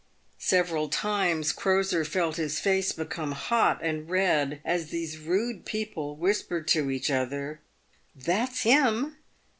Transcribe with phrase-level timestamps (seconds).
[0.39, 6.67] Several times Crosier felt his face become hot and red as these rude people whispered
[6.69, 7.59] to each other,
[8.15, 9.17] "That's him!"